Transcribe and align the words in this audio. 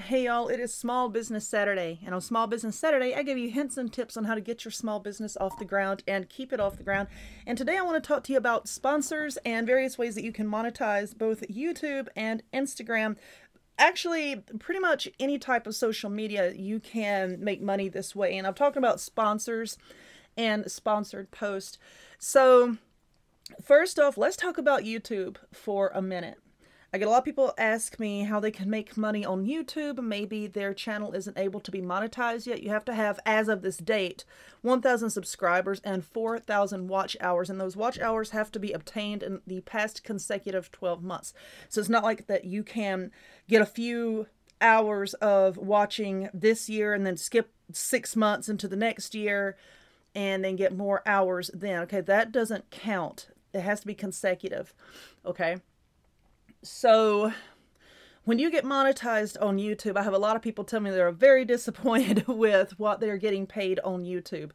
Hey 0.00 0.24
y'all, 0.24 0.48
it 0.48 0.58
is 0.58 0.72
Small 0.72 1.10
Business 1.10 1.46
Saturday, 1.46 2.00
and 2.02 2.14
on 2.14 2.22
Small 2.22 2.46
Business 2.46 2.76
Saturday, 2.76 3.14
I 3.14 3.22
give 3.22 3.36
you 3.36 3.50
hints 3.50 3.76
and 3.76 3.92
tips 3.92 4.16
on 4.16 4.24
how 4.24 4.34
to 4.34 4.40
get 4.40 4.64
your 4.64 4.72
small 4.72 5.00
business 5.00 5.36
off 5.38 5.58
the 5.58 5.66
ground 5.66 6.02
and 6.08 6.30
keep 6.30 6.50
it 6.50 6.60
off 6.60 6.78
the 6.78 6.82
ground. 6.82 7.08
And 7.46 7.58
today 7.58 7.76
I 7.76 7.82
want 7.82 8.02
to 8.02 8.08
talk 8.08 8.24
to 8.24 8.32
you 8.32 8.38
about 8.38 8.68
sponsors 8.68 9.36
and 9.44 9.66
various 9.66 9.98
ways 9.98 10.14
that 10.14 10.24
you 10.24 10.32
can 10.32 10.48
monetize 10.48 11.14
both 11.14 11.46
YouTube 11.48 12.08
and 12.16 12.42
Instagram 12.54 13.18
actually 13.78 14.36
pretty 14.58 14.80
much 14.80 15.08
any 15.20 15.38
type 15.38 15.66
of 15.66 15.74
social 15.74 16.10
media 16.10 16.52
you 16.52 16.80
can 16.80 17.42
make 17.42 17.62
money 17.62 17.88
this 17.88 18.14
way. 18.14 18.36
And 18.36 18.46
i'm 18.46 18.54
talking 18.54 18.78
about 18.78 19.00
sponsors 19.00 19.78
and 20.36 20.70
sponsored 20.70 21.30
posts. 21.30 21.78
So 22.18 22.76
first 23.62 23.98
off 23.98 24.18
let's 24.18 24.36
talk 24.36 24.58
about 24.58 24.82
youtube 24.82 25.36
for 25.54 25.90
a 25.94 26.02
minute 26.02 26.38
I 26.90 26.96
get 26.96 27.06
a 27.06 27.10
lot 27.10 27.18
of 27.18 27.24
people 27.24 27.52
ask 27.58 28.00
me 28.00 28.22
how 28.22 28.40
they 28.40 28.50
can 28.50 28.70
make 28.70 28.96
money 28.96 29.22
on 29.22 29.44
YouTube. 29.44 30.02
Maybe 30.02 30.46
their 30.46 30.72
channel 30.72 31.12
isn't 31.12 31.36
able 31.36 31.60
to 31.60 31.70
be 31.70 31.82
monetized 31.82 32.46
yet. 32.46 32.62
You 32.62 32.70
have 32.70 32.84
to 32.86 32.94
have, 32.94 33.20
as 33.26 33.48
of 33.48 33.60
this 33.60 33.76
date, 33.76 34.24
1,000 34.62 35.10
subscribers 35.10 35.80
and 35.84 36.02
4,000 36.02 36.88
watch 36.88 37.14
hours. 37.20 37.50
And 37.50 37.60
those 37.60 37.76
watch 37.76 38.00
hours 38.00 38.30
have 38.30 38.50
to 38.52 38.58
be 38.58 38.72
obtained 38.72 39.22
in 39.22 39.42
the 39.46 39.60
past 39.60 40.02
consecutive 40.02 40.72
12 40.72 41.02
months. 41.02 41.34
So 41.68 41.78
it's 41.80 41.90
not 41.90 42.04
like 42.04 42.26
that 42.26 42.46
you 42.46 42.62
can 42.62 43.10
get 43.48 43.60
a 43.60 43.66
few 43.66 44.26
hours 44.62 45.12
of 45.14 45.58
watching 45.58 46.30
this 46.32 46.70
year 46.70 46.94
and 46.94 47.04
then 47.04 47.18
skip 47.18 47.52
six 47.70 48.16
months 48.16 48.48
into 48.48 48.66
the 48.66 48.76
next 48.76 49.14
year 49.14 49.58
and 50.14 50.42
then 50.42 50.56
get 50.56 50.74
more 50.74 51.02
hours 51.04 51.50
then. 51.52 51.82
Okay, 51.82 52.00
that 52.00 52.32
doesn't 52.32 52.70
count. 52.70 53.28
It 53.52 53.60
has 53.60 53.80
to 53.80 53.86
be 53.86 53.94
consecutive. 53.94 54.74
Okay. 55.26 55.58
So 56.62 57.32
when 58.24 58.38
you 58.38 58.50
get 58.50 58.64
monetized 58.64 59.40
on 59.40 59.58
YouTube, 59.58 59.96
I 59.96 60.02
have 60.02 60.12
a 60.12 60.18
lot 60.18 60.36
of 60.36 60.42
people 60.42 60.64
tell 60.64 60.80
me 60.80 60.90
they're 60.90 61.10
very 61.12 61.44
disappointed 61.46 62.26
with 62.26 62.78
what 62.78 63.00
they're 63.00 63.16
getting 63.16 63.46
paid 63.46 63.80
on 63.80 64.04
YouTube. 64.04 64.50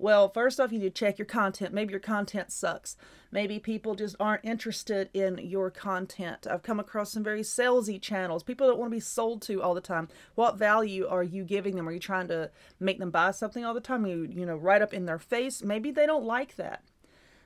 Well, 0.00 0.28
first 0.28 0.60
off, 0.60 0.70
you 0.70 0.78
need 0.78 0.94
to 0.94 0.98
check 0.98 1.18
your 1.18 1.26
content. 1.26 1.74
Maybe 1.74 1.90
your 1.90 1.98
content 1.98 2.52
sucks. 2.52 2.96
Maybe 3.32 3.58
people 3.58 3.96
just 3.96 4.14
aren't 4.20 4.44
interested 4.44 5.10
in 5.12 5.38
your 5.38 5.70
content. 5.70 6.46
I've 6.48 6.62
come 6.62 6.78
across 6.78 7.12
some 7.12 7.24
very 7.24 7.40
salesy 7.40 8.00
channels. 8.00 8.44
People 8.44 8.68
don't 8.68 8.78
want 8.78 8.92
to 8.92 8.96
be 8.96 9.00
sold 9.00 9.42
to 9.42 9.60
all 9.60 9.74
the 9.74 9.80
time. 9.80 10.08
What 10.36 10.56
value 10.56 11.08
are 11.08 11.24
you 11.24 11.42
giving 11.42 11.74
them? 11.74 11.88
Are 11.88 11.92
you 11.92 11.98
trying 11.98 12.28
to 12.28 12.50
make 12.78 13.00
them 13.00 13.10
buy 13.10 13.32
something 13.32 13.64
all 13.64 13.74
the 13.74 13.80
time? 13.80 14.06
You, 14.06 14.28
you 14.30 14.46
know, 14.46 14.56
right 14.56 14.80
up 14.80 14.94
in 14.94 15.06
their 15.06 15.18
face? 15.18 15.64
Maybe 15.64 15.90
they 15.90 16.06
don't 16.06 16.24
like 16.24 16.54
that. 16.56 16.84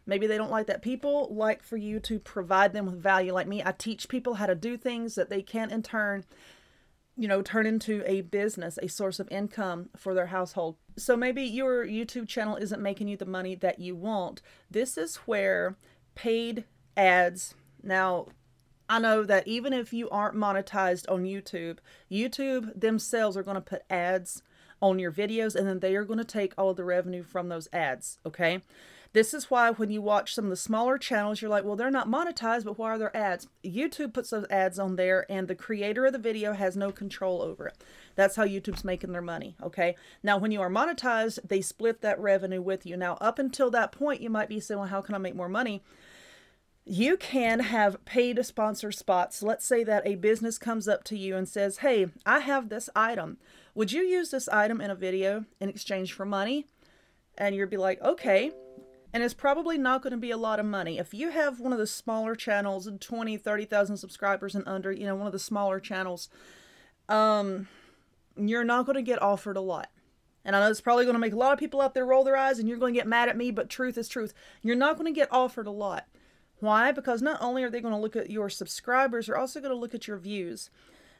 Maybe 0.06 0.26
they 0.26 0.36
don't 0.36 0.50
like 0.50 0.66
that. 0.66 0.82
People 0.82 1.28
like 1.30 1.62
for 1.62 1.76
you 1.76 2.00
to 2.00 2.18
provide 2.18 2.72
them 2.72 2.86
with 2.86 3.00
value. 3.00 3.32
Like 3.32 3.46
me, 3.46 3.62
I 3.64 3.72
teach 3.72 4.08
people 4.08 4.34
how 4.34 4.46
to 4.46 4.54
do 4.54 4.76
things 4.76 5.14
that 5.14 5.30
they 5.30 5.42
can 5.42 5.70
in 5.70 5.82
turn, 5.82 6.24
you 7.16 7.28
know, 7.28 7.42
turn 7.42 7.66
into 7.66 8.02
a 8.04 8.22
business, 8.22 8.78
a 8.82 8.88
source 8.88 9.20
of 9.20 9.30
income 9.30 9.90
for 9.96 10.12
their 10.12 10.26
household. 10.26 10.76
So 10.96 11.16
maybe 11.16 11.42
your 11.42 11.86
YouTube 11.86 12.26
channel 12.26 12.56
isn't 12.56 12.82
making 12.82 13.08
you 13.08 13.16
the 13.16 13.26
money 13.26 13.54
that 13.56 13.78
you 13.78 13.94
want. 13.94 14.42
This 14.70 14.98
is 14.98 15.16
where 15.16 15.76
paid 16.14 16.64
ads. 16.96 17.54
Now, 17.82 18.26
I 18.88 18.98
know 18.98 19.22
that 19.24 19.46
even 19.46 19.72
if 19.72 19.92
you 19.92 20.10
aren't 20.10 20.36
monetized 20.36 21.10
on 21.10 21.24
YouTube, 21.24 21.78
YouTube 22.10 22.78
themselves 22.78 23.36
are 23.36 23.42
going 23.42 23.54
to 23.54 23.60
put 23.60 23.82
ads 23.88 24.42
on 24.82 24.98
your 24.98 25.12
videos 25.12 25.54
and 25.54 25.66
then 25.66 25.78
they 25.78 25.96
are 25.96 26.04
going 26.04 26.18
to 26.18 26.24
take 26.24 26.52
all 26.58 26.70
of 26.70 26.76
the 26.76 26.84
revenue 26.84 27.22
from 27.22 27.48
those 27.48 27.68
ads, 27.72 28.18
okay? 28.26 28.60
This 29.14 29.34
is 29.34 29.50
why 29.50 29.70
when 29.70 29.90
you 29.90 30.00
watch 30.00 30.34
some 30.34 30.46
of 30.46 30.50
the 30.50 30.56
smaller 30.56 30.96
channels, 30.96 31.42
you're 31.42 31.50
like, 31.50 31.64
well, 31.64 31.76
they're 31.76 31.90
not 31.90 32.08
monetized, 32.08 32.64
but 32.64 32.78
why 32.78 32.90
are 32.90 32.98
there 32.98 33.14
ads? 33.14 33.46
YouTube 33.62 34.14
puts 34.14 34.30
those 34.30 34.46
ads 34.48 34.78
on 34.78 34.96
there, 34.96 35.26
and 35.30 35.48
the 35.48 35.54
creator 35.54 36.06
of 36.06 36.14
the 36.14 36.18
video 36.18 36.54
has 36.54 36.78
no 36.78 36.90
control 36.90 37.42
over 37.42 37.68
it. 37.68 37.84
That's 38.14 38.36
how 38.36 38.46
YouTube's 38.46 38.84
making 38.84 39.12
their 39.12 39.20
money, 39.20 39.54
okay? 39.62 39.96
Now, 40.22 40.38
when 40.38 40.50
you 40.50 40.62
are 40.62 40.70
monetized, 40.70 41.40
they 41.46 41.60
split 41.60 42.00
that 42.00 42.18
revenue 42.20 42.62
with 42.62 42.86
you. 42.86 42.96
Now, 42.96 43.18
up 43.20 43.38
until 43.38 43.70
that 43.72 43.92
point, 43.92 44.22
you 44.22 44.30
might 44.30 44.48
be 44.48 44.60
saying, 44.60 44.78
well, 44.80 44.88
how 44.88 45.02
can 45.02 45.14
I 45.14 45.18
make 45.18 45.36
more 45.36 45.48
money? 45.48 45.82
You 46.84 47.16
can 47.16 47.60
have 47.60 48.04
paid 48.04 48.44
sponsor 48.44 48.90
spots. 48.90 49.42
Let's 49.42 49.64
say 49.64 49.84
that 49.84 50.06
a 50.06 50.16
business 50.16 50.58
comes 50.58 50.88
up 50.88 51.04
to 51.04 51.16
you 51.16 51.36
and 51.36 51.48
says, 51.48 51.78
Hey, 51.78 52.06
I 52.26 52.40
have 52.40 52.68
this 52.68 52.90
item. 52.96 53.38
Would 53.74 53.92
you 53.92 54.02
use 54.02 54.30
this 54.30 54.48
item 54.48 54.80
in 54.80 54.90
a 54.90 54.94
video 54.94 55.44
in 55.60 55.68
exchange 55.68 56.12
for 56.12 56.26
money? 56.26 56.66
And 57.38 57.54
you'd 57.54 57.70
be 57.70 57.76
like, 57.76 58.00
Okay 58.02 58.52
and 59.12 59.22
it's 59.22 59.34
probably 59.34 59.76
not 59.76 60.02
going 60.02 60.12
to 60.12 60.16
be 60.16 60.30
a 60.30 60.36
lot 60.36 60.58
of 60.58 60.66
money. 60.66 60.98
If 60.98 61.12
you 61.12 61.30
have 61.30 61.60
one 61.60 61.72
of 61.72 61.78
the 61.78 61.86
smaller 61.86 62.34
channels, 62.34 62.88
20, 62.98 63.36
30,000 63.36 63.96
subscribers 63.96 64.54
and 64.54 64.66
under, 64.66 64.90
you 64.90 65.04
know, 65.04 65.14
one 65.14 65.26
of 65.26 65.32
the 65.32 65.38
smaller 65.38 65.78
channels, 65.80 66.30
um, 67.08 67.68
you're 68.36 68.64
not 68.64 68.86
going 68.86 68.96
to 68.96 69.02
get 69.02 69.20
offered 69.20 69.58
a 69.58 69.60
lot. 69.60 69.90
And 70.44 70.56
I 70.56 70.60
know 70.60 70.70
it's 70.70 70.80
probably 70.80 71.04
going 71.04 71.14
to 71.14 71.20
make 71.20 71.34
a 71.34 71.36
lot 71.36 71.52
of 71.52 71.58
people 71.58 71.80
out 71.80 71.94
there 71.94 72.06
roll 72.06 72.24
their 72.24 72.36
eyes 72.36 72.58
and 72.58 72.68
you're 72.68 72.78
going 72.78 72.94
to 72.94 72.98
get 72.98 73.06
mad 73.06 73.28
at 73.28 73.36
me, 73.36 73.50
but 73.50 73.68
truth 73.68 73.98
is 73.98 74.08
truth. 74.08 74.32
You're 74.62 74.76
not 74.76 74.96
going 74.96 75.12
to 75.12 75.18
get 75.18 75.30
offered 75.30 75.66
a 75.66 75.70
lot. 75.70 76.06
Why? 76.62 76.92
Because 76.92 77.20
not 77.22 77.42
only 77.42 77.64
are 77.64 77.70
they 77.70 77.80
going 77.80 77.92
to 77.92 77.98
look 77.98 78.14
at 78.14 78.30
your 78.30 78.48
subscribers, 78.48 79.26
they're 79.26 79.36
also 79.36 79.58
going 79.58 79.72
to 79.72 79.76
look 79.76 79.96
at 79.96 80.06
your 80.06 80.16
views. 80.16 80.70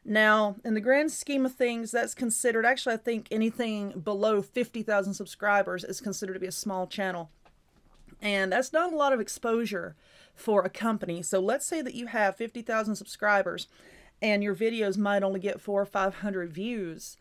Now, 0.04 0.54
in 0.64 0.75
the 0.75 0.80
grand 0.80 1.10
scheme 1.10 1.44
of 1.44 1.53
things, 1.53 1.91
that's 1.91 2.14
considered 2.14 2.64
actually, 2.64 2.94
I 2.94 2.98
think 2.98 3.26
anything 3.28 3.91
below 3.98 4.41
50,000 4.41 5.14
subscribers 5.14 5.82
is 5.82 6.00
considered 6.00 6.34
to 6.34 6.38
be 6.38 6.47
a 6.47 6.52
small 6.52 6.86
channel. 6.86 7.28
And 8.20 8.52
that's 8.52 8.72
not 8.72 8.92
a 8.92 8.97
lot 8.97 9.12
of 9.12 9.19
exposure 9.19 9.97
for 10.32 10.62
a 10.62 10.70
company. 10.70 11.22
So 11.22 11.41
let's 11.41 11.66
say 11.66 11.82
that 11.82 11.94
you 11.94 12.06
have 12.06 12.36
50,000 12.36 12.94
subscribers 12.94 13.66
and 14.22 14.44
your 14.44 14.54
videos 14.54 14.97
might 14.97 15.25
only 15.25 15.41
get 15.41 15.60
four 15.60 15.82
or 15.82 15.86
500 15.86 16.52
views. 16.52 17.16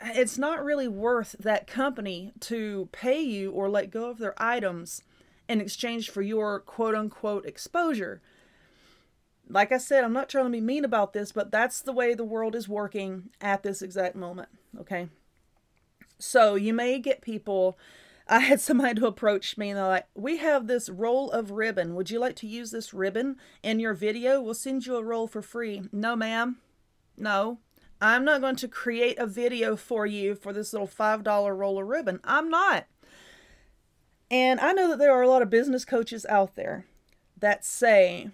It's 0.00 0.38
not 0.38 0.64
really 0.64 0.86
worth 0.86 1.34
that 1.40 1.66
company 1.66 2.30
to 2.42 2.88
pay 2.92 3.20
you 3.20 3.50
or 3.50 3.68
let 3.68 3.90
go 3.90 4.08
of 4.08 4.18
their 4.18 4.40
items 4.40 5.02
in 5.48 5.60
exchange 5.60 6.10
for 6.10 6.22
your 6.22 6.60
quote 6.60 6.94
unquote 6.94 7.46
exposure. 7.46 8.20
Like 9.48 9.72
I 9.72 9.78
said, 9.78 10.04
I'm 10.04 10.12
not 10.12 10.28
trying 10.28 10.44
to 10.44 10.50
be 10.50 10.60
mean 10.60 10.84
about 10.84 11.14
this, 11.14 11.32
but 11.32 11.50
that's 11.50 11.80
the 11.80 11.92
way 11.92 12.12
the 12.12 12.24
world 12.24 12.54
is 12.54 12.68
working 12.68 13.30
at 13.40 13.62
this 13.62 13.80
exact 13.80 14.14
moment. 14.14 14.50
Okay. 14.78 15.08
So 16.18 16.54
you 16.54 16.74
may 16.74 16.98
get 16.98 17.22
people 17.22 17.78
I 18.30 18.40
had 18.40 18.60
somebody 18.60 19.00
to 19.00 19.06
approach 19.06 19.56
me 19.56 19.70
and 19.70 19.78
they're 19.78 19.88
like, 19.88 20.06
We 20.14 20.36
have 20.36 20.66
this 20.66 20.90
roll 20.90 21.30
of 21.30 21.52
ribbon. 21.52 21.94
Would 21.94 22.10
you 22.10 22.18
like 22.18 22.36
to 22.36 22.46
use 22.46 22.70
this 22.70 22.92
ribbon 22.92 23.36
in 23.62 23.80
your 23.80 23.94
video? 23.94 24.40
We'll 24.40 24.54
send 24.54 24.84
you 24.84 24.96
a 24.96 25.02
roll 25.02 25.26
for 25.26 25.40
free. 25.40 25.84
No, 25.92 26.14
ma'am. 26.14 26.58
No. 27.16 27.58
I'm 28.00 28.24
not 28.24 28.40
going 28.40 28.56
to 28.56 28.68
create 28.68 29.18
a 29.18 29.26
video 29.26 29.76
for 29.76 30.06
you 30.06 30.34
for 30.34 30.52
this 30.52 30.72
little 30.72 30.86
$5 30.86 31.58
roll 31.58 31.80
of 31.80 31.88
ribbon. 31.88 32.20
I'm 32.22 32.48
not. 32.48 32.86
And 34.30 34.60
I 34.60 34.72
know 34.72 34.88
that 34.88 34.98
there 34.98 35.12
are 35.12 35.22
a 35.22 35.28
lot 35.28 35.42
of 35.42 35.50
business 35.50 35.84
coaches 35.84 36.26
out 36.28 36.54
there 36.54 36.84
that 37.38 37.64
say 37.64 38.30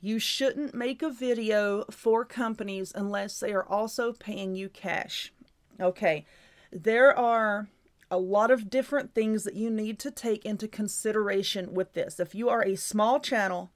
you 0.00 0.18
shouldn't 0.18 0.74
make 0.74 1.00
a 1.02 1.10
video 1.10 1.84
for 1.90 2.24
companies 2.24 2.92
unless 2.94 3.38
they 3.38 3.52
are 3.52 3.64
also 3.64 4.12
paying 4.12 4.56
you 4.56 4.68
cash. 4.68 5.32
Okay, 5.80 6.26
there 6.72 7.16
are 7.16 7.68
a 8.10 8.18
lot 8.18 8.50
of 8.50 8.68
different 8.68 9.14
things 9.14 9.44
that 9.44 9.54
you 9.54 9.70
need 9.70 9.98
to 10.00 10.10
take 10.10 10.44
into 10.44 10.66
consideration 10.66 11.72
with 11.72 11.94
this. 11.94 12.18
If 12.18 12.34
you 12.34 12.48
are 12.48 12.62
a 12.62 12.76
small 12.76 13.20
channel, 13.20 13.70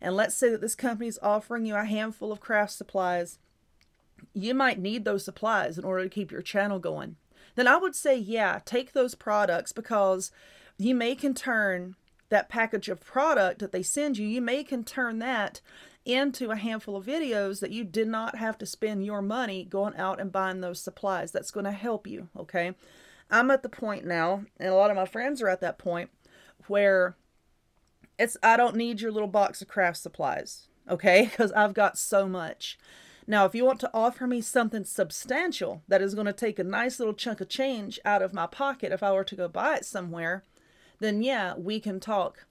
and 0.00 0.16
let's 0.16 0.34
say 0.34 0.50
that 0.50 0.60
this 0.60 0.74
company 0.74 1.08
is 1.08 1.18
offering 1.22 1.64
you 1.64 1.76
a 1.76 1.84
handful 1.84 2.32
of 2.32 2.40
craft 2.40 2.72
supplies, 2.72 3.38
you 4.34 4.52
might 4.52 4.78
need 4.78 5.04
those 5.04 5.24
supplies 5.24 5.78
in 5.78 5.84
order 5.84 6.02
to 6.02 6.10
keep 6.10 6.32
your 6.32 6.42
channel 6.42 6.80
going. 6.80 7.16
Then 7.54 7.68
I 7.68 7.76
would 7.76 7.94
say, 7.94 8.16
yeah, 8.16 8.60
take 8.64 8.92
those 8.92 9.14
products 9.14 9.72
because 9.72 10.32
you 10.84 10.94
may 10.94 11.14
can 11.14 11.34
turn 11.34 11.96
that 12.28 12.48
package 12.48 12.88
of 12.88 13.00
product 13.00 13.58
that 13.60 13.72
they 13.72 13.82
send 13.82 14.18
you, 14.18 14.26
you 14.26 14.40
may 14.40 14.64
can 14.64 14.84
turn 14.84 15.18
that 15.18 15.60
into 16.04 16.50
a 16.50 16.56
handful 16.56 16.96
of 16.96 17.06
videos 17.06 17.60
that 17.60 17.70
you 17.70 17.84
did 17.84 18.08
not 18.08 18.36
have 18.36 18.58
to 18.58 18.66
spend 18.66 19.04
your 19.04 19.22
money 19.22 19.64
going 19.64 19.94
out 19.96 20.20
and 20.20 20.32
buying 20.32 20.60
those 20.60 20.80
supplies. 20.80 21.30
That's 21.30 21.50
going 21.50 21.64
to 21.64 21.72
help 21.72 22.06
you, 22.06 22.28
okay? 22.36 22.74
I'm 23.30 23.50
at 23.50 23.62
the 23.62 23.68
point 23.68 24.04
now, 24.04 24.44
and 24.58 24.70
a 24.70 24.74
lot 24.74 24.90
of 24.90 24.96
my 24.96 25.04
friends 25.04 25.40
are 25.40 25.48
at 25.48 25.60
that 25.60 25.78
point 25.78 26.10
where 26.66 27.16
it's 28.18 28.36
I 28.42 28.56
don't 28.56 28.76
need 28.76 29.00
your 29.00 29.12
little 29.12 29.28
box 29.28 29.62
of 29.62 29.68
craft 29.68 29.98
supplies, 29.98 30.68
okay? 30.88 31.26
Because 31.30 31.52
I've 31.52 31.74
got 31.74 31.98
so 31.98 32.28
much. 32.28 32.78
Now, 33.26 33.44
if 33.44 33.54
you 33.54 33.64
want 33.64 33.78
to 33.80 33.90
offer 33.94 34.26
me 34.26 34.40
something 34.40 34.84
substantial 34.84 35.82
that 35.86 36.02
is 36.02 36.14
going 36.14 36.26
to 36.26 36.32
take 36.32 36.58
a 36.58 36.64
nice 36.64 36.98
little 36.98 37.14
chunk 37.14 37.40
of 37.40 37.48
change 37.48 38.00
out 38.04 38.22
of 38.22 38.34
my 38.34 38.46
pocket 38.46 38.90
if 38.90 39.02
I 39.02 39.12
were 39.12 39.24
to 39.24 39.36
go 39.36 39.48
buy 39.48 39.76
it 39.76 39.84
somewhere, 39.84 40.42
then 41.02 41.22
yeah, 41.22 41.54
we 41.56 41.80
can 41.80 42.00
talk. 42.00 42.46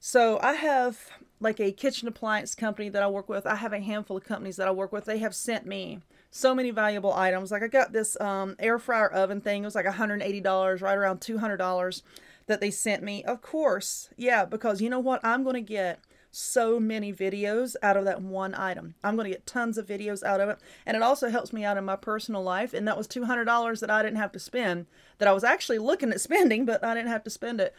So 0.00 0.38
I 0.42 0.54
have 0.54 0.98
like 1.40 1.60
a 1.60 1.72
kitchen 1.72 2.08
appliance 2.08 2.54
company 2.54 2.88
that 2.88 3.02
I 3.02 3.08
work 3.08 3.28
with. 3.28 3.46
I 3.46 3.54
have 3.56 3.72
a 3.72 3.80
handful 3.80 4.16
of 4.16 4.24
companies 4.24 4.56
that 4.56 4.68
I 4.68 4.70
work 4.70 4.92
with. 4.92 5.04
They 5.04 5.18
have 5.18 5.34
sent 5.34 5.66
me 5.66 6.00
so 6.30 6.54
many 6.54 6.70
valuable 6.70 7.12
items. 7.12 7.50
Like 7.50 7.62
I 7.62 7.68
got 7.68 7.92
this 7.92 8.20
um, 8.20 8.56
air 8.58 8.78
fryer 8.78 9.10
oven 9.10 9.40
thing. 9.40 9.62
It 9.62 9.66
was 9.66 9.74
like 9.74 9.86
$180, 9.86 10.82
right 10.82 10.98
around 10.98 11.20
$200 11.20 12.02
that 12.46 12.60
they 12.60 12.70
sent 12.70 13.02
me. 13.02 13.22
Of 13.24 13.40
course, 13.40 14.10
yeah, 14.16 14.44
because 14.44 14.80
you 14.80 14.90
know 14.90 14.98
what? 14.98 15.24
I'm 15.24 15.42
going 15.42 15.54
to 15.54 15.60
get 15.60 16.00
so 16.34 16.80
many 16.80 17.12
videos 17.12 17.76
out 17.82 17.96
of 17.96 18.04
that 18.04 18.22
one 18.22 18.54
item. 18.54 18.94
I'm 19.02 19.16
going 19.16 19.24
to 19.24 19.34
get 19.34 19.46
tons 19.46 19.78
of 19.78 19.86
videos 19.86 20.22
out 20.22 20.40
of 20.40 20.48
it. 20.48 20.58
And 20.86 20.96
it 20.96 21.02
also 21.02 21.28
helps 21.28 21.52
me 21.52 21.64
out 21.64 21.76
in 21.76 21.84
my 21.84 21.96
personal 21.96 22.42
life. 22.42 22.74
And 22.74 22.86
that 22.88 22.96
was 22.96 23.08
$200 23.08 23.80
that 23.80 23.90
I 23.90 24.02
didn't 24.02 24.18
have 24.18 24.32
to 24.32 24.38
spend, 24.38 24.86
that 25.18 25.28
I 25.28 25.32
was 25.32 25.44
actually 25.44 25.78
looking 25.78 26.10
at 26.10 26.20
spending, 26.20 26.64
but 26.64 26.84
I 26.84 26.94
didn't 26.94 27.10
have 27.10 27.24
to 27.24 27.30
spend 27.30 27.60
it. 27.60 27.74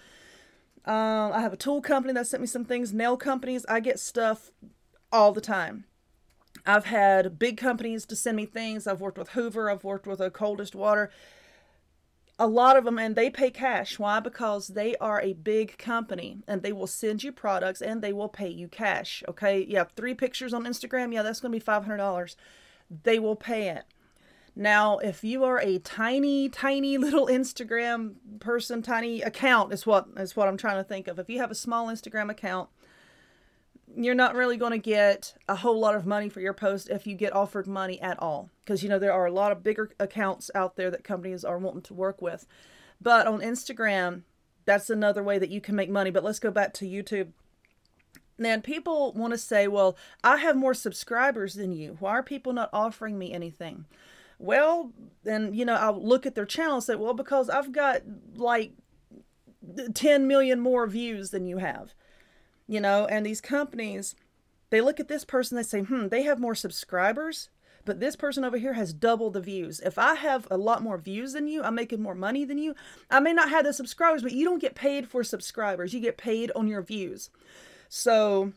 Um, 0.86 1.32
I 1.34 1.42
have 1.42 1.54
a 1.54 1.58
tool 1.58 1.82
company 1.82 2.14
that 2.14 2.28
sent 2.28 2.42
me 2.42 2.48
some 2.48 2.66
things, 2.66 2.94
nail 2.94 3.18
companies. 3.18 3.66
I 3.68 3.80
get 3.80 4.00
stuff 4.00 4.52
all 5.12 5.32
the 5.32 5.42
time. 5.42 5.86
I've 6.66 6.86
had 6.86 7.38
big 7.38 7.58
companies 7.58 8.06
to 8.08 8.16
send 8.16 8.38
me 8.38 8.46
things. 8.46 8.88
I've 8.88 9.02
worked 9.02 9.18
with 9.18 9.30
Hoover, 9.30 9.70
I've 9.70 9.84
worked 9.84 10.08
with 10.08 10.20
a 10.20 10.32
coldest 10.32 10.76
water 10.76 11.12
a 12.38 12.48
lot 12.48 12.76
of 12.76 12.84
them 12.84 13.00
and 13.00 13.16
they 13.16 13.30
pay 13.30 13.50
cash. 13.50 13.98
Why? 13.98 14.20
Because 14.20 14.70
they 14.70 14.96
are 14.98 15.22
a 15.22 15.34
big 15.34 15.78
company 15.78 16.40
and 16.48 16.62
they 16.62 16.74
will 16.74 16.88
send 16.88 17.24
you 17.24 17.32
products 17.32 17.82
and 17.82 18.02
they 18.02 18.12
will 18.14 18.30
pay 18.30 18.50
you 18.50 18.68
cash 18.68 19.24
okay? 19.28 19.64
You 19.64 19.78
have 19.78 19.92
three 19.92 20.14
pictures 20.14 20.54
on 20.54 20.66
instagram? 20.66 21.14
Yeah 21.14 21.24
that's 21.24 21.40
going 21.40 21.52
to 21.52 21.60
be 21.60 21.66
$500 21.66 22.36
they 23.04 23.18
will 23.18 23.36
pay 23.36 23.70
it. 23.70 23.84
Now 24.56 25.00
if 25.00 25.24
you 25.24 25.44
are 25.44 25.60
a 25.60 25.80
tiny 25.80 26.50
tiny 26.50 26.98
little 26.98 27.28
instagram 27.28 28.16
person 28.40 28.82
tiny 28.82 29.22
account 29.22 29.74
is 29.74 29.86
what 29.86 30.08
is 30.18 30.36
what 30.36 30.48
i'm 30.48 30.58
trying 30.58 30.78
to 30.78 30.84
think 30.84 31.08
of. 31.08 31.20
If 31.20 31.30
you 31.30 31.40
have 31.40 31.52
a 31.52 31.56
small 31.56 31.88
instagram 31.88 32.30
account 32.30 32.70
you're 33.98 34.16
not 34.16 34.36
really 34.36 34.58
going 34.58 34.72
to 34.72 34.78
get 34.78 35.34
a 35.48 35.56
whole 35.56 35.80
lot 35.80 35.96
of 35.96 36.06
money 36.06 36.30
for 36.30 36.42
your 36.42 36.54
post 36.54 36.90
if 36.90 37.08
you 37.08 37.16
get 37.16 37.34
offered 37.34 37.68
money 37.68 38.02
at 38.02 38.22
all. 38.22 38.50
Because, 38.64 38.84
you 38.84 38.90
know, 38.90 39.00
there 39.00 39.14
are 39.14 39.26
a 39.26 39.32
lot 39.32 39.52
of 39.52 39.64
bigger 39.64 39.92
accounts 40.00 40.52
out 40.54 40.76
there 40.76 40.92
that 40.92 41.04
companies 41.04 41.44
are 41.44 41.58
wanting 41.58 41.82
to 41.84 41.94
work 41.94 42.22
with. 42.22 42.46
But 43.02 43.28
on 43.28 43.42
Instagram, 43.42 44.24
that's 44.66 44.90
another 44.90 45.24
way 45.24 45.40
that 45.40 45.50
you 45.50 45.62
can 45.62 45.76
make 45.76 45.90
money. 45.90 46.10
But 46.10 46.24
let's 46.24 46.40
go 46.40 46.52
back 46.52 46.74
to 46.76 46.86
YouTube. 46.86 47.30
And 48.38 48.64
people 48.64 49.14
want 49.14 49.32
to 49.32 49.38
say, 49.38 49.68
well, 49.68 49.96
I 50.24 50.38
have 50.38 50.58
more 50.58 50.74
subscribers 50.74 51.54
than 51.54 51.72
you. 51.72 51.96
Why 52.00 52.12
are 52.12 52.24
people 52.24 52.52
not 52.52 52.70
offering 52.74 53.18
me 53.18 53.32
anything? 53.32 53.86
Well, 54.38 54.92
then, 55.24 55.54
you 55.54 55.64
know, 55.64 55.76
I'll 55.76 56.04
look 56.04 56.26
at 56.26 56.36
their 56.36 56.46
channel 56.46 56.76
and 56.76 56.84
say, 56.84 56.96
well, 56.96 57.14
because 57.14 57.50
I've 57.50 57.72
got 57.72 58.02
like 58.36 58.74
10 59.94 60.28
million 60.28 60.60
more 60.60 60.86
views 60.86 61.32
than 61.32 61.46
you 61.46 61.60
have 61.60 61.96
you 62.68 62.80
know, 62.80 63.06
and 63.06 63.26
these 63.26 63.42
companies, 63.42 64.16
they 64.70 64.82
look 64.82 65.00
at 65.00 65.08
this 65.08 65.26
person, 65.26 65.56
they 65.56 65.64
say, 65.64 65.82
hmm, 65.82 66.08
they 66.08 66.24
have 66.24 66.40
more 66.40 66.56
subscribers, 66.56 67.50
but 67.86 68.00
this 68.00 68.16
person 68.16 68.44
over 68.44 68.58
here 68.58 68.74
has 68.74 68.94
double 68.94 69.30
the 69.30 69.40
views. 69.40 69.80
If 69.80 70.00
I 70.00 70.16
have 70.16 70.48
a 70.50 70.58
lot 70.58 70.82
more 70.82 70.98
views 70.98 71.34
than 71.34 71.48
you, 71.48 71.64
I'm 71.64 71.76
making 71.76 72.02
more 72.02 72.16
money 72.16 72.44
than 72.44 72.58
you. 72.58 72.76
I 73.12 73.20
may 73.20 73.32
not 73.32 73.50
have 73.50 73.64
the 73.64 73.74
subscribers, 73.74 74.24
but 74.24 74.32
you 74.32 74.44
don't 74.44 74.62
get 74.62 74.74
paid 74.74 75.08
for 75.08 75.24
subscribers. 75.24 75.94
You 75.94 76.00
get 76.00 76.18
paid 76.18 76.52
on 76.56 76.68
your 76.68 76.82
views. 76.82 77.30
So 77.88 78.54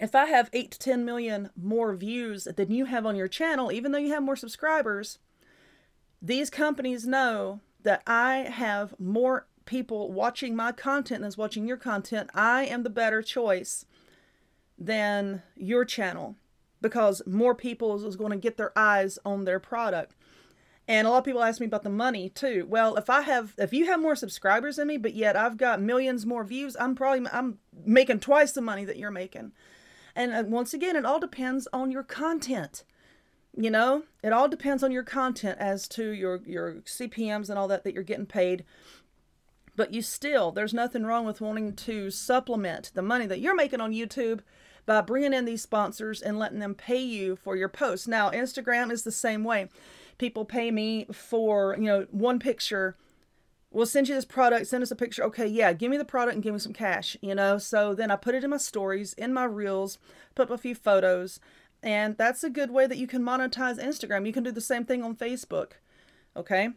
if 0.00 0.14
I 0.14 0.26
have 0.26 0.48
8 0.52 0.70
to 0.70 0.78
10 0.78 1.04
million 1.04 1.50
more 1.54 1.94
views 1.94 2.44
than 2.44 2.70
you 2.70 2.86
have 2.86 3.04
on 3.04 3.16
your 3.16 3.28
channel, 3.28 3.70
even 3.70 3.92
though 3.92 3.98
you 3.98 4.12
have 4.12 4.22
more 4.22 4.36
subscribers, 4.36 5.18
these 6.22 6.48
companies 6.48 7.06
know 7.06 7.60
that 7.82 8.02
I 8.06 8.48
have 8.50 8.98
more 8.98 9.46
people 9.66 10.10
watching 10.12 10.56
my 10.56 10.72
content 10.72 11.22
that's 11.22 11.36
watching 11.36 11.66
your 11.66 11.76
content, 11.76 12.30
I 12.34 12.64
am 12.64 12.82
the 12.82 12.90
better 12.90 13.22
choice 13.22 13.84
than 14.78 15.42
your 15.56 15.84
channel 15.84 16.36
because 16.80 17.22
more 17.26 17.54
people 17.54 18.06
is 18.06 18.16
going 18.16 18.30
to 18.30 18.36
get 18.36 18.56
their 18.56 18.76
eyes 18.76 19.18
on 19.24 19.44
their 19.44 19.60
product. 19.60 20.14
And 20.88 21.06
a 21.06 21.10
lot 21.10 21.18
of 21.18 21.24
people 21.24 21.42
ask 21.42 21.60
me 21.60 21.66
about 21.66 21.82
the 21.82 21.90
money 21.90 22.28
too. 22.28 22.64
Well, 22.68 22.96
if 22.96 23.10
I 23.10 23.22
have, 23.22 23.54
if 23.58 23.72
you 23.72 23.86
have 23.86 24.00
more 24.00 24.14
subscribers 24.14 24.76
than 24.76 24.86
me, 24.88 24.98
but 24.98 25.14
yet 25.14 25.36
I've 25.36 25.56
got 25.56 25.80
millions 25.80 26.24
more 26.24 26.44
views, 26.44 26.76
I'm 26.78 26.94
probably 26.94 27.28
I'm 27.32 27.58
making 27.84 28.20
twice 28.20 28.52
the 28.52 28.60
money 28.60 28.84
that 28.84 28.96
you're 28.96 29.10
making. 29.10 29.52
And 30.14 30.32
uh, 30.32 30.44
once 30.46 30.72
again, 30.72 30.94
it 30.94 31.04
all 31.04 31.18
depends 31.18 31.66
on 31.72 31.90
your 31.90 32.04
content. 32.04 32.84
You 33.56 33.70
know, 33.70 34.04
it 34.22 34.32
all 34.32 34.48
depends 34.48 34.82
on 34.82 34.92
your 34.92 35.02
content 35.02 35.58
as 35.58 35.88
to 35.88 36.10
your 36.10 36.40
your 36.46 36.74
CPMS 36.84 37.50
and 37.50 37.58
all 37.58 37.68
that 37.68 37.84
that 37.84 37.94
you're 37.94 38.02
getting 38.02 38.26
paid 38.26 38.64
but 39.76 39.92
you 39.92 40.02
still, 40.02 40.50
there's 40.50 40.74
nothing 40.74 41.04
wrong 41.04 41.24
with 41.26 41.40
wanting 41.40 41.74
to 41.74 42.10
supplement 42.10 42.90
the 42.94 43.02
money 43.02 43.26
that 43.26 43.40
you're 43.40 43.54
making 43.54 43.80
on 43.80 43.92
YouTube 43.92 44.40
by 44.86 45.00
bringing 45.00 45.34
in 45.34 45.44
these 45.44 45.62
sponsors 45.62 46.22
and 46.22 46.38
letting 46.38 46.60
them 46.60 46.74
pay 46.74 47.00
you 47.00 47.36
for 47.36 47.56
your 47.56 47.68
posts. 47.68 48.08
Now, 48.08 48.30
Instagram 48.30 48.90
is 48.90 49.02
the 49.02 49.12
same 49.12 49.44
way. 49.44 49.68
People 50.18 50.44
pay 50.44 50.70
me 50.70 51.06
for, 51.12 51.76
you 51.78 51.84
know, 51.84 52.06
one 52.10 52.38
picture. 52.38 52.96
We'll 53.70 53.84
send 53.84 54.08
you 54.08 54.14
this 54.14 54.24
product, 54.24 54.68
send 54.68 54.82
us 54.82 54.90
a 54.90 54.96
picture. 54.96 55.24
Okay, 55.24 55.46
yeah, 55.46 55.72
give 55.72 55.90
me 55.90 55.98
the 55.98 56.04
product 56.04 56.34
and 56.34 56.42
give 56.42 56.54
me 56.54 56.60
some 56.60 56.72
cash, 56.72 57.16
you 57.20 57.34
know? 57.34 57.58
So 57.58 57.94
then 57.94 58.10
I 58.10 58.16
put 58.16 58.34
it 58.34 58.44
in 58.44 58.50
my 58.50 58.56
stories, 58.56 59.12
in 59.14 59.34
my 59.34 59.44
reels, 59.44 59.98
put 60.34 60.44
up 60.44 60.54
a 60.54 60.58
few 60.58 60.74
photos, 60.74 61.40
and 61.82 62.16
that's 62.16 62.42
a 62.42 62.48
good 62.48 62.70
way 62.70 62.86
that 62.86 62.96
you 62.96 63.06
can 63.06 63.22
monetize 63.22 63.82
Instagram. 63.82 64.26
You 64.26 64.32
can 64.32 64.44
do 64.44 64.52
the 64.52 64.60
same 64.60 64.84
thing 64.84 65.02
on 65.02 65.16
Facebook, 65.16 65.72
okay? 66.34 66.70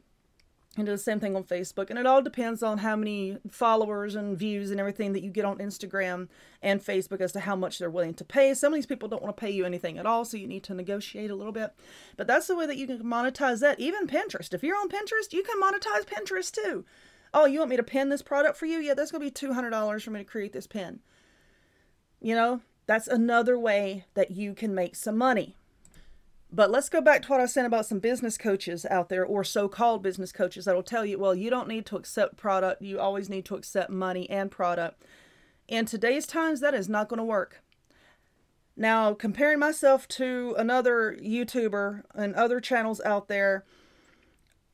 And 0.77 0.85
do 0.85 0.91
the 0.91 0.97
same 0.97 1.19
thing 1.19 1.35
on 1.35 1.43
Facebook. 1.43 1.89
And 1.89 1.97
it 1.97 2.05
all 2.05 2.21
depends 2.21 2.61
on 2.61 2.77
how 2.79 2.95
many 2.95 3.37
followers 3.49 4.15
and 4.15 4.37
views 4.37 4.69
and 4.69 4.79
everything 4.79 5.13
that 5.13 5.23
you 5.23 5.31
get 5.31 5.45
on 5.45 5.57
Instagram 5.57 6.27
and 6.61 6.79
Facebook 6.79 7.21
as 7.21 7.31
to 7.31 7.39
how 7.39 7.55
much 7.55 7.79
they're 7.79 7.89
willing 7.89 8.13
to 8.15 8.23
pay. 8.23 8.53
Some 8.53 8.73
of 8.73 8.77
these 8.77 8.85
people 8.85 9.09
don't 9.09 9.23
want 9.23 9.35
to 9.35 9.41
pay 9.41 9.49
you 9.49 9.65
anything 9.65 9.97
at 9.97 10.05
all, 10.05 10.25
so 10.25 10.37
you 10.37 10.47
need 10.47 10.63
to 10.63 10.73
negotiate 10.73 11.31
a 11.31 11.35
little 11.35 11.51
bit. 11.51 11.73
But 12.17 12.27
that's 12.27 12.47
the 12.47 12.55
way 12.55 12.67
that 12.67 12.77
you 12.77 12.85
can 12.85 13.03
monetize 13.03 13.59
that. 13.61 13.79
Even 13.79 14.07
Pinterest. 14.07 14.53
If 14.53 14.63
you're 14.63 14.77
on 14.77 14.89
Pinterest, 14.89 15.33
you 15.33 15.43
can 15.43 15.59
monetize 15.61 16.05
Pinterest 16.05 16.51
too. 16.51 16.85
Oh, 17.33 17.45
you 17.45 17.59
want 17.59 17.71
me 17.71 17.77
to 17.77 17.83
pin 17.83 18.09
this 18.09 18.21
product 18.21 18.57
for 18.57 18.65
you? 18.65 18.79
Yeah, 18.79 18.93
that's 18.93 19.11
going 19.11 19.27
to 19.27 19.47
be 19.47 19.53
$200 19.53 20.01
for 20.01 20.11
me 20.11 20.19
to 20.19 20.25
create 20.25 20.53
this 20.53 20.67
pin. 20.67 20.99
You 22.21 22.35
know, 22.35 22.61
that's 22.85 23.07
another 23.07 23.57
way 23.57 24.05
that 24.13 24.31
you 24.31 24.53
can 24.53 24.73
make 24.73 24.95
some 24.95 25.17
money. 25.17 25.55
But 26.51 26.71
let's 26.71 26.89
go 26.89 26.99
back 26.99 27.21
to 27.23 27.29
what 27.29 27.41
I 27.41 27.45
said 27.45 27.65
about 27.65 27.85
some 27.85 27.99
business 27.99 28.37
coaches 28.37 28.85
out 28.89 29.09
there, 29.09 29.23
or 29.23 29.43
so 29.43 29.67
called 29.67 30.01
business 30.01 30.31
coaches, 30.31 30.65
that'll 30.65 30.81
tell 30.81 31.05
you, 31.05 31.19
well, 31.19 31.35
you 31.35 31.49
don't 31.49 31.67
need 31.67 31.85
to 31.87 31.95
accept 31.95 32.37
product, 32.37 32.81
you 32.81 32.99
always 32.99 33.29
need 33.29 33.45
to 33.45 33.55
accept 33.55 33.91
money 33.91 34.27
and 34.29 34.49
product. 34.49 35.03
In 35.67 35.85
today's 35.85 36.25
times, 36.25 36.59
that 36.61 36.73
is 36.73 36.89
not 36.89 37.07
going 37.07 37.19
to 37.19 37.23
work. 37.23 37.61
Now, 38.75 39.13
comparing 39.13 39.59
myself 39.59 40.07
to 40.07 40.55
another 40.57 41.15
YouTuber 41.21 42.03
and 42.15 42.33
other 42.33 42.59
channels 42.59 42.99
out 43.01 43.27
there, 43.27 43.63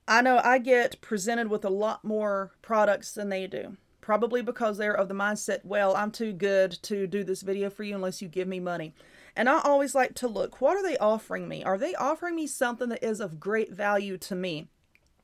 I 0.07 0.21
know 0.21 0.39
I 0.43 0.59
get 0.59 1.01
presented 1.01 1.49
with 1.49 1.65
a 1.65 1.69
lot 1.69 2.05
more 2.05 2.53
products 2.61 3.13
than 3.13 3.29
they 3.29 3.47
do. 3.47 3.75
Probably 3.99 4.43
because 4.43 4.77
they're 4.77 4.93
of 4.93 5.07
the 5.07 5.15
mindset, 5.15 5.65
well, 5.65 5.95
I'm 5.95 6.11
too 6.11 6.31
good 6.31 6.71
to 6.83 7.07
do 7.07 7.23
this 7.23 7.41
video 7.41 7.71
for 7.71 7.83
you 7.83 7.95
unless 7.95 8.21
you 8.21 8.27
give 8.27 8.47
me 8.47 8.59
money. 8.59 8.93
And 9.35 9.49
I 9.49 9.59
always 9.63 9.93
like 9.93 10.15
to 10.15 10.27
look, 10.27 10.61
what 10.61 10.77
are 10.77 10.83
they 10.83 10.97
offering 10.97 11.47
me? 11.47 11.63
Are 11.63 11.77
they 11.77 11.93
offering 11.95 12.35
me 12.35 12.47
something 12.47 12.89
that 12.89 13.03
is 13.03 13.19
of 13.19 13.39
great 13.39 13.73
value 13.73 14.17
to 14.19 14.35
me? 14.35 14.69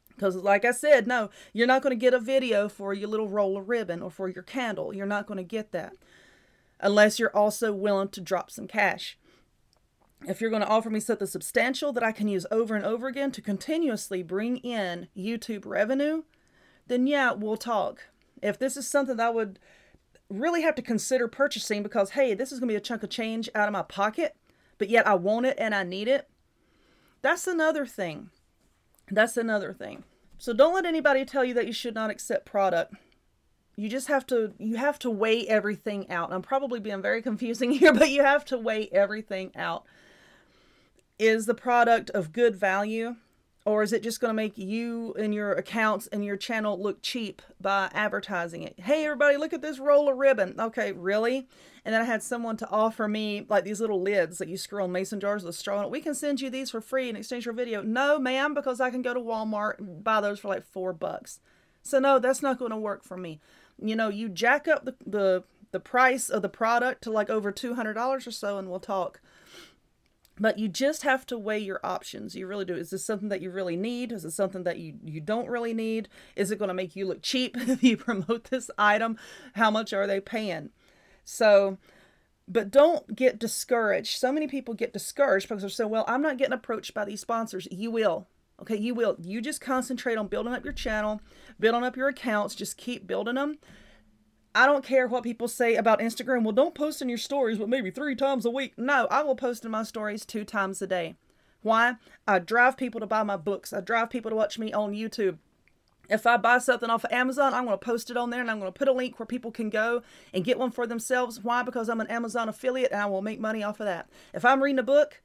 Because, 0.10 0.36
like 0.36 0.66
I 0.66 0.72
said, 0.72 1.08
no, 1.08 1.30
you're 1.54 1.68
not 1.68 1.82
going 1.82 1.92
to 1.92 2.00
get 2.00 2.14
a 2.14 2.20
video 2.20 2.68
for 2.68 2.94
your 2.94 3.08
little 3.08 3.30
roll 3.30 3.58
of 3.58 3.70
ribbon 3.70 4.02
or 4.02 4.12
for 4.12 4.28
your 4.28 4.44
candle. 4.44 4.94
You're 4.94 5.06
not 5.06 5.26
going 5.26 5.38
to 5.38 5.44
get 5.44 5.72
that 5.72 5.94
unless 6.80 7.20
you're 7.20 7.36
also 7.36 7.72
willing 7.72 8.10
to 8.10 8.22
drop 8.22 8.52
some 8.52 8.68
cash. 8.68 9.18
If 10.28 10.42
you're 10.42 10.50
going 10.50 10.62
to 10.62 10.68
offer 10.68 10.90
me 10.90 11.00
something 11.00 11.28
substantial 11.28 11.94
that 11.94 12.04
I 12.04 12.12
can 12.12 12.28
use 12.28 12.46
over 12.52 12.76
and 12.76 12.86
over 12.86 13.08
again 13.08 13.32
to 13.32 13.42
continuously 13.42 14.22
bring 14.22 14.58
in 14.58 15.08
YouTube 15.18 15.66
revenue, 15.66 16.24
then 16.88 17.08
yeah, 17.08 17.32
we'll 17.32 17.58
talk. 17.58 18.04
If 18.44 18.60
this 18.60 18.78
is 18.78 18.88
something 18.88 19.18
that 19.18 19.28
I 19.28 19.32
would 19.32 19.58
really 20.32 20.62
have 20.62 20.76
to 20.76 20.82
consider 20.82 21.28
purchasing 21.28 21.84
because, 21.84 22.12
hey, 22.12 22.34
this 22.34 22.52
is 22.52 22.60
going 22.60 22.70
to 22.70 22.74
be 22.74 22.78
a 22.78 22.82
chunk 22.82 23.04
of 23.04 23.10
change 23.10 23.50
out 23.54 23.68
of 23.68 23.74
my 23.74 23.84
pocket, 23.84 24.36
but 24.78 24.90
yet 24.90 25.08
I 25.08 25.16
want 25.16 25.46
it 25.46 25.56
and 25.58 25.76
I 25.76 25.84
need 25.84 26.08
it. 26.08 26.30
That's 27.22 27.48
another 27.48 27.86
thing. 27.86 28.30
That's 29.10 29.38
another 29.38 29.74
thing. 29.74 30.04
So 30.38 30.54
don't 30.54 30.74
let 30.74 30.86
anybody 30.86 31.26
tell 31.26 31.46
you 31.46 31.54
that 31.54 31.68
you 31.68 31.74
should 31.74 31.94
not 31.94 32.10
accept 32.10 32.46
product. 32.46 32.96
You 33.76 33.90
just 33.90 34.08
have 34.08 34.26
to 34.28 34.54
you 34.58 34.78
have 34.78 35.00
to 35.00 35.10
weigh 35.10 35.48
everything 35.48 36.10
out. 36.10 36.34
I'm 36.34 36.42
probably 36.42 36.80
being 36.80 37.02
very 37.02 37.22
confusing 37.30 37.72
here, 37.72 37.94
but 37.94 38.10
you 38.10 38.24
have 38.24 38.46
to 38.46 38.58
weigh 38.58 38.90
everything 38.92 39.52
out. 39.56 39.84
Is 41.20 41.46
the 41.46 41.54
product 41.54 42.10
of 42.12 42.34
good 42.34 42.56
value? 42.56 43.18
Or 43.64 43.84
is 43.84 43.94
it 43.94 44.02
just 44.02 44.20
going 44.20 44.30
to 44.30 44.36
make 44.36 44.58
you 44.58 45.14
and 45.20 45.36
your 45.36 45.54
accounts 45.54 46.08
and 46.08 46.26
your 46.26 46.36
channel 46.36 46.82
look 46.82 47.02
cheap 47.04 47.44
by 47.60 47.92
advertising 47.94 48.64
it? 48.64 48.80
Hey, 48.80 49.06
everybody, 49.06 49.38
look 49.38 49.54
at 49.54 49.62
this 49.62 49.78
roll 49.78 50.10
of 50.10 50.18
ribbon. 50.18 50.56
Okay, 50.60 50.92
really? 50.94 51.48
And 51.86 51.94
then 51.94 52.02
I 52.02 52.06
had 52.06 52.24
someone 52.24 52.58
to 52.58 52.70
offer 52.70 53.08
me 53.08 53.46
like 53.48 53.64
these 53.64 53.80
little 53.80 54.02
lids 54.02 54.40
that 54.40 54.48
you 54.48 54.58
screw 54.58 54.84
on 54.84 54.92
mason 54.92 55.20
jars 55.20 55.44
with 55.44 55.56
straw 55.56 55.84
it. 55.84 55.92
We 55.92 56.02
can 56.02 56.16
send 56.16 56.42
you 56.42 56.50
these 56.50 56.72
for 56.72 56.82
free 56.82 57.08
in 57.08 57.16
exchange 57.16 57.44
for 57.44 57.54
video. 57.54 57.84
No, 57.84 58.18
ma'am, 58.18 58.56
because 58.56 58.82
I 58.82 58.90
can 58.90 59.04
go 59.04 59.14
to 59.14 59.20
Walmart 59.20 59.78
and 59.78 60.04
buy 60.04 60.22
those 60.22 60.40
for 60.40 60.48
like 60.48 60.66
four 60.66 60.92
bucks. 60.92 61.40
So 61.84 62.00
no, 62.00 62.18
that's 62.18 62.42
not 62.42 62.58
going 62.58 62.72
to 62.72 62.78
work 62.78 63.04
for 63.04 63.18
me. 63.18 63.40
You 63.80 63.96
know, 63.96 64.10
you 64.10 64.28
jack 64.30 64.68
up 64.68 64.86
the, 64.86 64.96
the 65.06 65.44
the 65.72 65.80
price 65.80 66.30
of 66.30 66.42
the 66.42 66.50
product 66.50 67.02
to 67.04 67.12
like 67.12 67.30
over 67.30 67.52
$200 67.52 68.28
or 68.28 68.32
so 68.32 68.58
and 68.58 68.70
we'll 68.70 68.80
talk. 68.80 69.22
But 70.42 70.58
you 70.58 70.68
just 70.68 71.04
have 71.04 71.28
to 71.28 71.38
weigh 71.38 71.60
your 71.60 71.80
options. 71.84 72.34
You 72.34 72.48
really 72.48 72.66
do. 72.66 72.74
Is 72.74 72.90
this 72.90 73.06
something 73.06 73.30
that 73.30 73.42
you 73.42 73.52
really 73.52 73.78
need? 73.78 74.12
Is 74.12 74.26
it 74.26 74.32
something 74.32 74.64
that 74.64 74.80
you, 74.80 74.96
you 75.06 75.22
don't 75.22 75.48
really 75.48 75.72
need? 75.72 76.10
Is 76.36 76.50
it 76.50 76.58
going 76.58 76.70
to 76.70 76.74
make 76.74 76.96
you 76.96 77.06
look 77.06 77.22
cheap 77.22 77.56
if 77.60 77.84
you 77.84 77.96
promote 77.96 78.46
this 78.46 78.72
item? 78.76 79.20
How 79.54 79.70
much 79.70 79.94
are 79.94 80.08
they 80.08 80.20
paying? 80.20 80.72
So, 81.24 81.78
but 82.48 82.72
don't 82.72 83.16
get 83.16 83.38
discouraged. 83.38 84.18
So 84.18 84.32
many 84.32 84.48
people 84.48 84.74
get 84.74 84.94
discouraged 84.94 85.48
because 85.48 85.62
they're 85.62 85.70
saying, 85.70 85.92
well, 85.92 86.06
I'm 86.08 86.24
not 86.24 86.40
getting 86.40 86.54
approached 86.54 86.96
by 86.96 87.06
these 87.06 87.22
sponsors. 87.22 87.68
You 87.70 87.92
will. 87.92 88.28
Okay, 88.60 88.78
you 88.78 88.96
will. 88.96 89.18
You 89.22 89.42
just 89.42 89.62
concentrate 89.62 90.18
on 90.18 90.26
building 90.26 90.54
up 90.54 90.64
your 90.64 90.74
channel, 90.74 91.22
building 91.60 91.84
up 91.84 91.96
your 91.96 92.08
accounts, 92.08 92.56
just 92.56 92.78
keep 92.78 93.06
building 93.06 93.36
them. 93.36 93.60
I 94.54 94.66
don't 94.66 94.84
care 94.84 95.08
what 95.08 95.24
people 95.24 95.48
say 95.48 95.76
about 95.76 96.00
Instagram. 96.00 96.44
Well, 96.44 96.52
don't 96.52 96.76
post 96.76 97.02
in 97.02 97.08
your 97.08 97.18
stories, 97.18 97.58
but 97.58 97.70
maybe 97.70 97.90
three 97.90 98.16
times 98.16 98.46
a 98.46 98.50
week. 98.50 98.74
No, 98.78 99.08
I 99.10 99.24
will 99.24 99.36
post 99.36 99.64
in 99.64 99.72
my 99.72 99.84
stories 99.84 100.26
two 100.26 100.44
times 100.44 100.82
a 100.82 100.88
day. 100.88 101.16
Why? 101.62 101.96
I 102.28 102.40
drive 102.40 102.76
people 102.76 103.00
to 103.00 103.08
buy 103.08 103.24
my 103.24 103.38
books. 103.38 103.72
I 103.72 103.80
drive 103.80 104.10
people 104.10 104.30
to 104.30 104.36
watch 104.36 104.60
me 104.60 104.74
on 104.74 104.94
YouTube. 104.94 105.38
If 106.10 106.28
I 106.28 106.36
buy 106.36 106.58
something 106.58 106.90
off 106.90 107.06
of 107.06 107.12
Amazon, 107.14 107.54
I'm 107.54 107.66
going 107.66 107.80
to 107.80 107.86
post 107.86 108.10
it 108.12 108.18
on 108.18 108.32
there 108.32 108.42
and 108.42 108.52
I'm 108.52 108.60
going 108.60 108.72
to 108.72 108.78
put 108.78 108.90
a 108.90 108.94
link 108.94 109.18
where 109.18 109.26
people 109.26 109.52
can 109.52 109.70
go 109.70 110.02
and 110.34 110.44
get 110.44 110.60
one 110.60 110.72
for 110.72 110.86
themselves. 110.86 111.42
Why? 111.42 111.64
Because 111.64 111.88
I'm 111.88 112.02
an 112.02 112.08
Amazon 112.08 112.50
affiliate 112.50 112.92
and 112.92 113.02
I 113.02 113.06
will 113.06 113.22
make 113.22 113.40
money 113.40 113.64
off 113.64 113.80
of 113.80 113.86
that. 113.86 114.10
If 114.34 114.44
I'm 114.44 114.62
reading 114.62 114.80
a 114.80 114.84
book, 114.84 115.22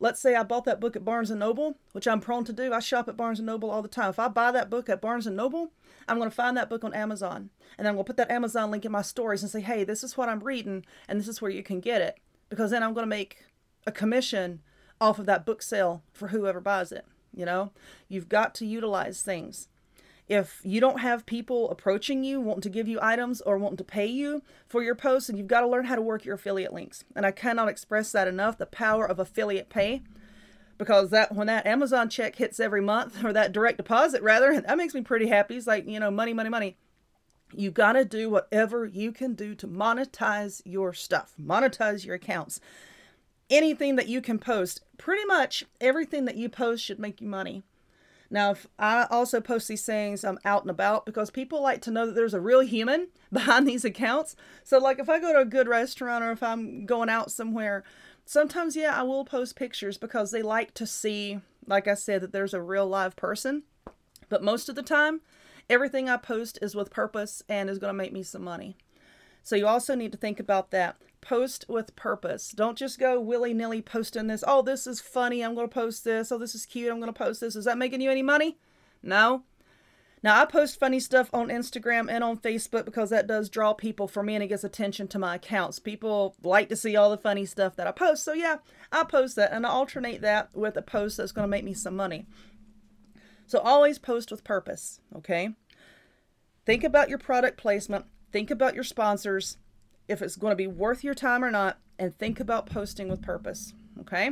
let's 0.00 0.20
say 0.20 0.34
I 0.34 0.42
bought 0.42 0.64
that 0.64 0.80
book 0.80 0.96
at 0.96 1.04
Barnes 1.04 1.30
and 1.30 1.38
Noble, 1.38 1.78
which 1.92 2.08
I'm 2.08 2.20
prone 2.20 2.44
to 2.46 2.52
do. 2.52 2.72
I 2.72 2.80
shop 2.80 3.08
at 3.08 3.16
Barnes 3.16 3.38
and 3.38 3.46
Noble 3.46 3.70
all 3.70 3.82
the 3.82 3.88
time. 3.88 4.10
If 4.10 4.18
I 4.18 4.26
buy 4.26 4.50
that 4.50 4.70
book 4.70 4.88
at 4.88 5.00
Barnes 5.00 5.28
and 5.28 5.36
Noble, 5.36 5.70
I'm 6.08 6.18
going 6.18 6.30
to 6.30 6.34
find 6.34 6.56
that 6.56 6.70
book 6.70 6.84
on 6.84 6.94
Amazon. 6.94 7.50
And 7.78 7.88
I'm 7.88 7.94
going 7.94 8.04
to 8.04 8.08
put 8.08 8.16
that 8.16 8.30
Amazon 8.30 8.70
link 8.70 8.84
in 8.84 8.92
my 8.92 9.02
stories 9.02 9.42
and 9.42 9.50
say, 9.50 9.60
hey, 9.60 9.84
this 9.84 10.04
is 10.04 10.16
what 10.16 10.28
I'm 10.28 10.40
reading, 10.40 10.84
and 11.08 11.18
this 11.18 11.28
is 11.28 11.40
where 11.42 11.50
you 11.50 11.62
can 11.62 11.80
get 11.80 12.00
it. 12.00 12.18
Because 12.48 12.70
then 12.70 12.82
I'm 12.82 12.94
going 12.94 13.04
to 13.04 13.08
make 13.08 13.44
a 13.86 13.92
commission 13.92 14.60
off 15.00 15.18
of 15.18 15.26
that 15.26 15.44
book 15.44 15.62
sale 15.62 16.02
for 16.12 16.28
whoever 16.28 16.60
buys 16.60 16.92
it. 16.92 17.04
You 17.34 17.44
know, 17.44 17.72
you've 18.08 18.28
got 18.28 18.54
to 18.56 18.66
utilize 18.66 19.22
things. 19.22 19.68
If 20.26 20.60
you 20.62 20.80
don't 20.80 21.00
have 21.00 21.26
people 21.26 21.68
approaching 21.70 22.24
you, 22.24 22.40
wanting 22.40 22.62
to 22.62 22.70
give 22.70 22.88
you 22.88 22.98
items 23.02 23.40
or 23.42 23.58
wanting 23.58 23.76
to 23.78 23.84
pay 23.84 24.06
you 24.06 24.42
for 24.66 24.82
your 24.82 24.94
posts, 24.94 25.28
and 25.28 25.36
you've 25.36 25.48
got 25.48 25.60
to 25.60 25.68
learn 25.68 25.84
how 25.84 25.96
to 25.96 26.02
work 26.02 26.24
your 26.24 26.36
affiliate 26.36 26.72
links. 26.72 27.04
And 27.14 27.26
I 27.26 27.30
cannot 27.30 27.68
express 27.68 28.12
that 28.12 28.28
enough 28.28 28.56
the 28.56 28.66
power 28.66 29.04
of 29.04 29.18
affiliate 29.18 29.68
pay 29.68 30.02
because 30.78 31.10
that 31.10 31.34
when 31.34 31.46
that 31.46 31.66
Amazon 31.66 32.08
check 32.08 32.36
hits 32.36 32.60
every 32.60 32.80
month 32.80 33.24
or 33.24 33.32
that 33.32 33.52
direct 33.52 33.76
deposit 33.76 34.22
rather, 34.22 34.60
that 34.66 34.78
makes 34.78 34.94
me 34.94 35.02
pretty 35.02 35.28
happy. 35.28 35.56
It's 35.56 35.66
like, 35.66 35.86
you 35.86 36.00
know, 36.00 36.10
money, 36.10 36.32
money, 36.32 36.50
money. 36.50 36.76
You 37.52 37.70
got 37.70 37.92
to 37.92 38.04
do 38.04 38.28
whatever 38.28 38.84
you 38.84 39.12
can 39.12 39.34
do 39.34 39.54
to 39.54 39.68
monetize 39.68 40.60
your 40.64 40.92
stuff, 40.92 41.34
monetize 41.40 42.04
your 42.04 42.16
accounts. 42.16 42.60
Anything 43.48 43.96
that 43.96 44.08
you 44.08 44.20
can 44.20 44.38
post, 44.38 44.82
pretty 44.98 45.24
much 45.24 45.64
everything 45.80 46.24
that 46.24 46.36
you 46.36 46.48
post 46.48 46.84
should 46.84 46.98
make 46.98 47.20
you 47.20 47.28
money. 47.28 47.62
Now, 48.30 48.50
if 48.50 48.66
I 48.78 49.06
also 49.10 49.40
post 49.40 49.68
these 49.68 49.84
things, 49.84 50.24
I'm 50.24 50.38
out 50.44 50.62
and 50.62 50.70
about 50.70 51.06
because 51.06 51.30
people 51.30 51.62
like 51.62 51.80
to 51.82 51.92
know 51.92 52.06
that 52.06 52.16
there's 52.16 52.34
a 52.34 52.40
real 52.40 52.60
human 52.60 53.08
behind 53.32 53.68
these 53.68 53.84
accounts. 53.84 54.34
So, 54.64 54.78
like 54.78 54.98
if 54.98 55.08
I 55.08 55.20
go 55.20 55.32
to 55.32 55.40
a 55.40 55.44
good 55.44 55.68
restaurant 55.68 56.24
or 56.24 56.32
if 56.32 56.42
I'm 56.42 56.86
going 56.86 57.08
out 57.08 57.30
somewhere, 57.30 57.84
sometimes, 58.24 58.76
yeah, 58.76 58.98
I 58.98 59.02
will 59.02 59.24
post 59.24 59.56
pictures 59.56 59.98
because 59.98 60.30
they 60.30 60.42
like 60.42 60.74
to 60.74 60.86
see, 60.86 61.40
like 61.66 61.88
I 61.88 61.94
said, 61.94 62.20
that 62.22 62.32
there's 62.32 62.54
a 62.54 62.62
real 62.62 62.86
live 62.86 63.16
person. 63.16 63.64
But 64.28 64.42
most 64.42 64.68
of 64.68 64.74
the 64.74 64.82
time, 64.82 65.20
everything 65.68 66.08
I 66.08 66.16
post 66.16 66.58
is 66.62 66.74
with 66.74 66.90
purpose 66.90 67.42
and 67.48 67.68
is 67.68 67.78
going 67.78 67.90
to 67.90 67.96
make 67.96 68.12
me 68.12 68.22
some 68.22 68.42
money. 68.42 68.76
So 69.42 69.56
you 69.56 69.66
also 69.66 69.94
need 69.94 70.12
to 70.12 70.18
think 70.18 70.40
about 70.40 70.70
that. 70.70 70.96
Post 71.20 71.66
with 71.68 71.96
purpose. 71.96 72.50
Don't 72.50 72.78
just 72.78 72.98
go 72.98 73.20
willy 73.20 73.54
nilly 73.54 73.82
posting 73.82 74.26
this. 74.26 74.44
Oh, 74.46 74.62
this 74.62 74.86
is 74.86 75.00
funny. 75.00 75.42
I'm 75.42 75.54
going 75.54 75.68
to 75.68 75.74
post 75.74 76.04
this. 76.04 76.32
Oh, 76.32 76.38
this 76.38 76.54
is 76.54 76.66
cute. 76.66 76.90
I'm 76.90 77.00
going 77.00 77.12
to 77.12 77.18
post 77.18 77.40
this. 77.40 77.56
Is 77.56 77.64
that 77.64 77.78
making 77.78 78.00
you 78.00 78.10
any 78.10 78.22
money? 78.22 78.58
No. 79.02 79.44
Now, 80.24 80.40
I 80.40 80.46
post 80.46 80.80
funny 80.80 81.00
stuff 81.00 81.28
on 81.34 81.48
Instagram 81.48 82.10
and 82.10 82.24
on 82.24 82.38
Facebook 82.38 82.86
because 82.86 83.10
that 83.10 83.26
does 83.26 83.50
draw 83.50 83.74
people 83.74 84.08
for 84.08 84.22
me 84.22 84.34
and 84.34 84.42
it 84.42 84.46
gets 84.46 84.64
attention 84.64 85.06
to 85.08 85.18
my 85.18 85.34
accounts. 85.34 85.78
People 85.78 86.34
like 86.42 86.70
to 86.70 86.76
see 86.76 86.96
all 86.96 87.10
the 87.10 87.18
funny 87.18 87.44
stuff 87.44 87.76
that 87.76 87.86
I 87.86 87.92
post. 87.92 88.24
So, 88.24 88.32
yeah, 88.32 88.56
I 88.90 89.04
post 89.04 89.36
that 89.36 89.52
and 89.52 89.66
I 89.66 89.68
alternate 89.68 90.22
that 90.22 90.48
with 90.54 90.78
a 90.78 90.82
post 90.82 91.18
that's 91.18 91.30
going 91.30 91.44
to 91.44 91.50
make 91.50 91.62
me 91.62 91.74
some 91.74 91.94
money. 91.94 92.24
So, 93.46 93.58
always 93.58 93.98
post 93.98 94.30
with 94.30 94.44
purpose, 94.44 94.98
okay? 95.14 95.50
Think 96.64 96.84
about 96.84 97.10
your 97.10 97.18
product 97.18 97.58
placement, 97.58 98.06
think 98.32 98.50
about 98.50 98.74
your 98.74 98.82
sponsors, 98.82 99.58
if 100.08 100.22
it's 100.22 100.36
going 100.36 100.52
to 100.52 100.56
be 100.56 100.66
worth 100.66 101.04
your 101.04 101.12
time 101.12 101.44
or 101.44 101.50
not, 101.50 101.78
and 101.98 102.18
think 102.18 102.40
about 102.40 102.64
posting 102.64 103.08
with 103.08 103.20
purpose, 103.20 103.74
okay? 104.00 104.30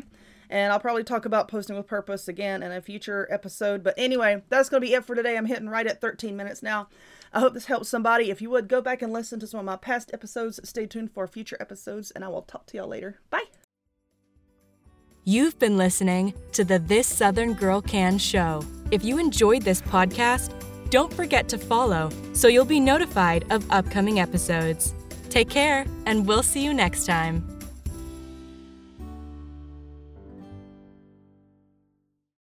And 0.53 0.71
I'll 0.71 0.79
probably 0.79 1.03
talk 1.03 1.25
about 1.25 1.49
posting 1.49 1.77
with 1.77 1.87
purpose 1.87 2.29
again 2.29 2.63
in 2.63 2.73
a 2.73 2.83
future 2.83 3.27
episode. 3.31 3.83
But 3.83 3.95
anyway, 3.97 4.43
that's 4.51 4.69
going 4.69 4.83
to 4.83 4.87
be 4.87 4.93
it 4.93 5.03
for 5.03 5.15
today. 5.15 5.39
I'm 5.39 5.47
hitting 5.47 5.71
right 5.71 5.87
at 5.87 6.03
13 6.03 6.37
minutes 6.37 6.63
now. 6.63 6.91
I 7.33 7.41
hope 7.41 7.55
this 7.55 7.65
helps 7.65 7.89
somebody. 7.89 8.31
If 8.31 8.43
you 8.43 8.51
would, 8.51 8.69
go 8.69 8.83
back 8.83 9.01
and 9.01 9.15
listen 9.15 9.41
to 9.41 9.47
some 9.47 9.61
of 9.61 9.65
my 9.65 9.77
past 9.77 10.11
episodes. 10.13 10.61
Stay 10.63 10.85
tuned 10.85 11.11
for 11.11 11.27
future 11.27 11.57
episodes, 11.59 12.11
and 12.11 12.23
I 12.23 12.29
will 12.29 12.43
talk 12.43 12.67
to 12.67 12.77
y'all 12.77 12.87
later. 12.87 13.19
Bye. 13.31 13.45
You've 15.25 15.59
been 15.59 15.79
listening 15.79 16.35
to 16.53 16.65
the 16.65 16.79
This 16.79 17.07
Southern 17.07 17.55
Girl 17.55 17.81
Can 17.81 18.19
show. 18.19 18.63
If 18.91 19.03
you 19.03 19.17
enjoyed 19.17 19.63
this 19.63 19.81
podcast, 19.81 20.53
don't 20.91 21.15
forget 21.15 21.49
to 21.49 21.57
follow 21.57 22.11
so 22.35 22.49
you'll 22.49 22.67
be 22.67 22.79
notified 22.79 23.51
of 23.51 23.65
upcoming 23.71 24.21
episodes. 24.21 24.95
Take 25.31 25.49
care, 25.49 25.87
and 26.05 26.27
we'll 26.27 26.43
see 26.43 26.63
you 26.63 26.75
next 26.75 27.07
time. 27.07 27.52